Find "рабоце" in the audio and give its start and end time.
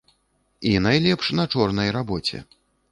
2.01-2.47